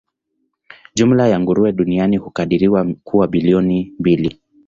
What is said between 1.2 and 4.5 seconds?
ya nguruwe duniani hukadiriwa kuwa bilioni mbili.